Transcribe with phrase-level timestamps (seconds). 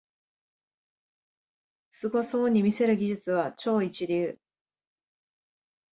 [1.91, 4.39] すごそうに見せる技術は超一流